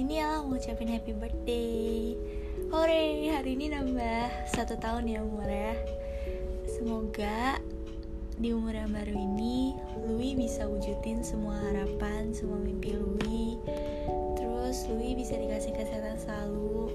ngucapin 0.00 0.88
happy 0.88 1.12
birthday. 1.12 2.16
Hore, 2.72 3.28
hari 3.36 3.52
ini 3.52 3.68
nambah 3.68 4.48
satu 4.48 4.78
tahun 4.80 5.10
ya 5.10 5.20
umurnya 5.20 5.76
Semoga 6.64 7.60
di 8.40 8.56
umur 8.56 8.72
yang 8.72 8.94
baru 8.96 9.12
ini 9.12 9.76
Louis 10.00 10.32
bisa 10.38 10.64
wujudin 10.64 11.20
semua 11.20 11.58
harapan, 11.68 12.32
semua 12.32 12.56
mimpi 12.56 12.96
Louis 12.96 13.60
Terus 14.40 14.88
Louis 14.88 15.18
bisa 15.18 15.36
dikasih 15.36 15.76
kesehatan 15.76 16.16
selalu 16.16 16.94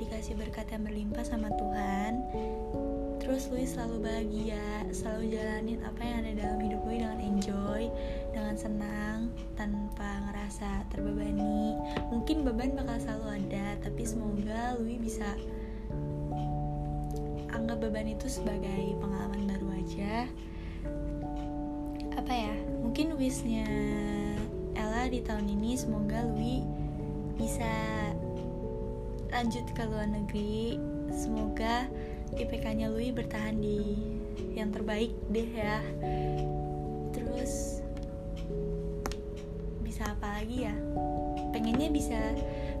Dikasih 0.00 0.34
berkat 0.34 0.66
yang 0.74 0.82
berlimpah 0.88 1.22
sama 1.22 1.52
Tuhan 1.54 2.12
Terus 3.30 3.46
Louis 3.54 3.70
selalu 3.70 4.10
bahagia, 4.10 4.90
selalu 4.90 5.38
jalanin 5.38 5.78
apa 5.86 6.02
yang 6.02 6.26
ada 6.26 6.32
dalam 6.34 6.58
hidup 6.66 6.82
Louis 6.82 6.98
dengan 6.98 7.22
enjoy 7.22 7.86
Dengan 8.34 8.54
senang, 8.58 9.30
tanpa 9.54 10.26
ngerasa 10.26 10.90
terbebani. 10.90 11.78
Mungkin 12.10 12.42
beban 12.42 12.74
bakal 12.74 12.98
selalu 12.98 13.38
ada 13.38 13.78
tapi 13.86 14.02
semoga 14.02 14.74
Louis 14.82 14.98
bisa 14.98 15.30
anggap 17.54 17.78
beban 17.78 18.10
itu 18.10 18.26
sebagai 18.26 18.98
pengalaman 18.98 19.46
baru 19.46 19.78
aja. 19.78 20.26
Apa 22.18 22.34
ya? 22.34 22.54
Mungkin 22.82 23.14
wishnya 23.14 23.70
Ella 24.74 25.06
di 25.06 25.22
tahun 25.22 25.46
ini 25.46 25.78
semoga 25.78 26.26
Louis 26.34 26.66
bisa 27.38 27.70
lanjut 29.30 29.70
ke 29.70 29.86
luar 29.86 30.10
negeri. 30.10 30.82
Semoga 31.14 31.86
IPK-nya 32.36 32.92
Louis 32.92 33.10
bertahan 33.10 33.58
di 33.58 33.98
yang 34.54 34.70
terbaik 34.70 35.14
deh 35.30 35.50
ya. 35.50 35.80
Terus 37.14 37.82
bisa 39.82 40.10
apa 40.10 40.40
lagi 40.40 40.68
ya? 40.68 40.74
Pengennya 41.50 41.90
bisa 41.90 42.18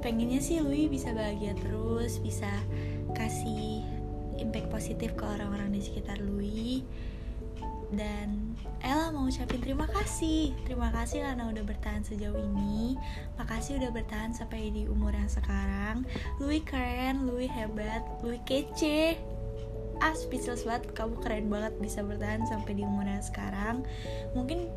pengennya 0.00 0.40
sih 0.40 0.62
Louis 0.64 0.88
bisa 0.88 1.12
bahagia 1.12 1.52
terus 1.58 2.22
bisa 2.22 2.48
kasih 3.12 3.84
impact 4.40 4.72
positif 4.72 5.12
ke 5.12 5.24
orang-orang 5.26 5.76
di 5.76 5.80
sekitar 5.84 6.16
Louis 6.24 6.80
dan 7.90 8.56
Ella 8.80 9.12
mau 9.12 9.28
ucapin 9.28 9.60
terima 9.60 9.84
kasih. 9.90 10.56
Terima 10.64 10.88
kasih 10.94 11.20
karena 11.20 11.50
udah 11.50 11.64
bertahan 11.66 12.00
sejauh 12.06 12.38
ini. 12.38 12.96
Makasih 13.36 13.76
udah 13.82 13.90
bertahan 13.92 14.32
sampai 14.32 14.72
di 14.72 14.86
umur 14.88 15.12
yang 15.12 15.28
sekarang. 15.28 16.06
Louis 16.40 16.64
keren 16.64 17.28
Louis 17.28 17.50
hebat 17.50 18.00
Louis 18.24 18.40
kece 18.46 19.18
ah 20.00 20.16
speechless 20.16 20.64
banget. 20.66 20.92
Kamu 20.96 21.20
keren 21.20 21.48
banget 21.48 21.76
bisa 21.78 22.00
bertahan 22.04 22.44
sampai 22.48 22.76
di 22.76 22.82
umur 22.82 23.06
yang 23.06 23.24
sekarang. 23.24 23.84
Mungkin 24.36 24.68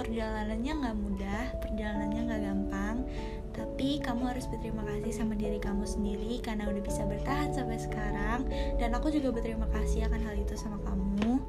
perjalanannya 0.00 0.72
nggak 0.80 0.96
mudah 0.96 1.44
perjalanannya 1.60 2.20
nggak 2.24 2.40
gampang 2.40 3.04
tapi 3.50 4.00
kamu 4.00 4.32
harus 4.32 4.48
berterima 4.48 4.80
kasih 4.86 5.20
sama 5.20 5.34
diri 5.36 5.58
kamu 5.60 5.84
sendiri 5.84 6.38
karena 6.40 6.70
udah 6.70 6.80
bisa 6.80 7.02
bertahan 7.02 7.50
sampai 7.50 7.76
sekarang. 7.82 8.46
Dan 8.78 8.94
aku 8.94 9.10
juga 9.10 9.34
berterima 9.34 9.66
kasih 9.74 10.06
akan 10.06 10.20
hal 10.22 10.38
itu 10.38 10.54
sama 10.54 10.78
kamu. 10.86 11.42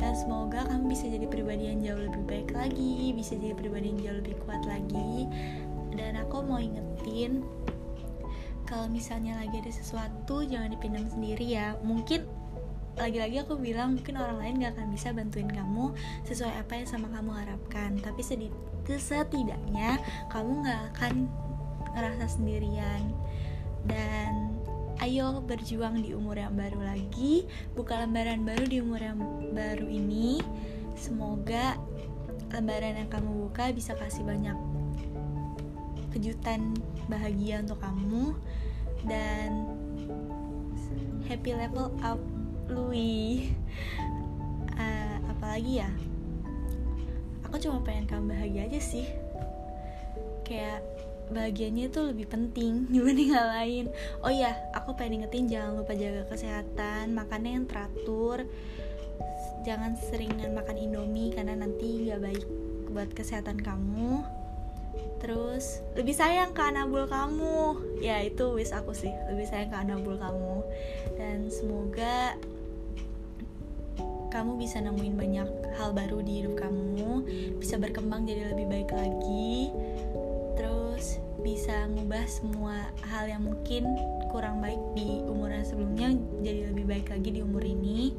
Dan 0.00 0.12
semoga 0.16 0.66
kamu 0.66 0.90
bisa 0.90 1.06
jadi 1.06 1.30
pribadi 1.30 1.70
yang 1.70 1.80
jauh 1.84 2.02
lebih 2.02 2.22
baik 2.26 2.50
lagi 2.56 3.14
bisa 3.14 3.38
jadi 3.38 3.54
pribadi 3.54 3.94
yang 3.94 4.00
jauh 4.02 4.18
lebih 4.20 4.36
kuat 4.42 4.62
lagi. 4.66 5.30
Dan 5.94 6.18
aku 6.18 6.42
mau 6.42 6.58
ingetin 6.58 7.46
kalau 8.70 8.86
misalnya 8.86 9.34
lagi 9.42 9.58
ada 9.58 9.74
sesuatu 9.74 10.46
jangan 10.46 10.70
dipendam 10.70 11.10
sendiri 11.10 11.42
ya. 11.42 11.74
Mungkin 11.82 12.22
lagi-lagi 12.94 13.42
aku 13.42 13.58
bilang 13.58 13.98
mungkin 13.98 14.14
orang 14.14 14.38
lain 14.38 14.54
gak 14.62 14.78
akan 14.78 14.86
bisa 14.94 15.10
bantuin 15.10 15.50
kamu 15.50 15.90
sesuai 16.30 16.54
apa 16.54 16.78
yang 16.78 16.86
sama 16.86 17.10
kamu 17.10 17.30
harapkan. 17.34 17.98
Tapi 17.98 18.22
setidaknya 18.86 19.98
kamu 20.30 20.62
gak 20.62 20.80
akan 20.94 21.26
ngerasa 21.98 22.38
sendirian. 22.38 23.10
Dan 23.90 24.54
ayo 25.02 25.42
berjuang 25.42 25.98
di 25.98 26.14
umur 26.14 26.38
yang 26.38 26.54
baru 26.54 26.78
lagi. 26.86 27.50
Buka 27.74 27.98
lembaran 27.98 28.46
baru 28.46 28.70
di 28.70 28.78
umur 28.78 29.02
yang 29.02 29.18
baru 29.50 29.90
ini. 29.90 30.38
Semoga 30.94 31.74
lembaran 32.54 33.02
yang 33.02 33.10
kamu 33.10 33.50
buka 33.50 33.74
bisa 33.74 33.98
kasih 33.98 34.22
banyak 34.22 34.54
kejutan 36.10 36.74
bahagia 37.06 37.62
untuk 37.62 37.78
kamu 37.78 38.34
dan 39.04 39.64
happy 41.30 41.54
level 41.54 41.94
up 42.02 42.18
Louis 42.70 43.50
uh, 44.80 45.16
apalagi 45.30 45.82
ya? 45.84 45.90
Aku 47.50 47.58
cuma 47.58 47.82
pengen 47.82 48.06
kamu 48.06 48.30
bahagia 48.30 48.62
aja 48.70 48.80
sih. 48.82 49.06
Kayak 50.46 50.82
bahagianya 51.30 51.90
itu 51.90 52.00
lebih 52.02 52.26
penting 52.26 52.84
dibanding 52.92 53.30
hal 53.34 53.46
lain. 53.50 53.84
Oh 54.22 54.30
ya 54.30 54.54
aku 54.74 54.94
pengen 54.98 55.22
ingetin 55.22 55.50
jangan 55.50 55.82
lupa 55.82 55.94
jaga 55.94 56.26
kesehatan 56.30 57.14
makannya 57.14 57.62
yang 57.62 57.66
teratur. 57.66 58.46
Jangan 59.66 59.98
seringan 59.98 60.56
makan 60.56 60.76
indomie 60.78 61.34
karena 61.34 61.52
nanti 61.58 62.08
nggak 62.08 62.20
baik 62.22 62.44
buat 62.90 63.10
kesehatan 63.14 63.62
kamu 63.62 64.39
terus 65.20 65.84
lebih 65.92 66.16
sayang 66.16 66.56
ke 66.56 66.62
anabul 66.64 67.04
kamu. 67.06 67.76
Ya 68.00 68.24
itu 68.24 68.56
wish 68.56 68.72
aku 68.72 68.96
sih. 68.96 69.12
Lebih 69.28 69.46
sayang 69.46 69.70
ke 69.70 69.78
anabul 69.78 70.16
kamu. 70.16 70.64
Dan 71.20 71.52
semoga 71.52 72.34
kamu 74.30 74.62
bisa 74.62 74.78
nemuin 74.80 75.14
banyak 75.18 75.48
hal 75.76 75.90
baru 75.92 76.24
di 76.24 76.42
hidup 76.42 76.56
kamu. 76.56 77.26
Bisa 77.60 77.76
berkembang 77.76 78.24
jadi 78.24 78.54
lebih 78.54 78.66
baik 78.70 78.90
lagi. 78.94 79.74
Terus 80.56 81.20
bisa 81.40 81.88
ngubah 81.88 82.24
semua 82.28 82.76
hal 83.08 83.28
yang 83.28 83.44
mungkin 83.44 83.88
kurang 84.30 84.60
baik 84.62 84.78
di 84.94 85.24
umur 85.24 85.50
yang 85.50 85.66
sebelumnya 85.66 86.08
jadi 86.44 86.70
lebih 86.70 86.84
baik 86.86 87.06
lagi 87.10 87.28
di 87.32 87.40
umur 87.40 87.64
ini 87.64 88.12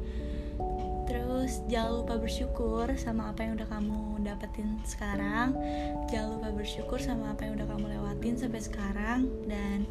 terus 1.52 1.68
jangan 1.68 1.92
lupa 2.00 2.16
bersyukur 2.16 2.86
sama 2.96 3.28
apa 3.28 3.44
yang 3.44 3.60
udah 3.60 3.68
kamu 3.68 4.24
dapetin 4.24 4.80
sekarang. 4.88 5.52
Jangan 6.08 6.40
lupa 6.40 6.48
bersyukur 6.48 6.96
sama 6.96 7.36
apa 7.36 7.44
yang 7.44 7.60
udah 7.60 7.68
kamu 7.68 7.92
lewatin 7.92 8.40
sampai 8.40 8.64
sekarang. 8.64 9.28
Dan 9.44 9.84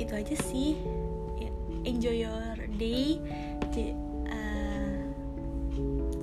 itu 0.00 0.16
aja 0.16 0.32
sih. 0.48 0.80
Enjoy 1.84 2.24
your 2.24 2.56
day. 2.80 3.20
Uh, 4.32 5.12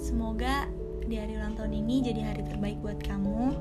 semoga 0.01 0.65
di 1.05 1.13
hari 1.21 1.37
ulang 1.37 1.53
tahun 1.53 1.77
ini 1.77 2.01
jadi 2.01 2.25
hari 2.25 2.41
terbaik 2.41 2.81
buat 2.81 2.97
kamu. 3.05 3.53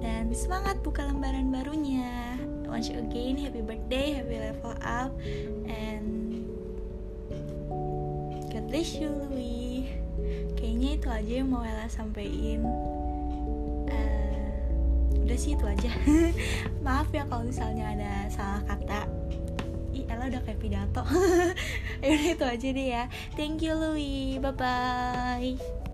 Dan 0.00 0.32
semangat 0.32 0.80
buka 0.80 1.04
lembaran 1.04 1.52
barunya. 1.52 2.40
Once 2.64 2.88
again 2.88 3.36
happy 3.36 3.60
birthday 3.60 4.16
happy 4.16 4.40
level 4.40 4.72
up 4.80 5.12
and 5.68 6.23
Bless 8.74 8.98
you 8.98 9.06
Louis. 9.06 9.86
Kayaknya 10.58 10.98
itu 10.98 11.06
aja 11.06 11.32
yang 11.38 11.46
mau 11.46 11.62
Ella 11.62 11.86
sampein. 11.86 12.58
Uh, 13.86 15.14
udah 15.14 15.38
sih 15.38 15.54
itu 15.54 15.62
aja. 15.62 15.94
Maaf 16.82 17.06
ya 17.14 17.22
kalau 17.30 17.46
misalnya 17.46 17.94
ada 17.94 18.26
salah 18.34 18.66
kata. 18.66 19.06
Ih 19.94 20.10
Ella 20.10 20.26
udah 20.26 20.42
kayak 20.42 20.58
pidato. 20.58 21.06
Yaudah 22.02 22.30
itu 22.34 22.42
aja 22.50 22.68
deh 22.74 22.86
ya. 22.98 23.06
Thank 23.38 23.62
you 23.62 23.78
Louis. 23.78 24.42
Bye 24.42 24.58
bye 24.58 25.93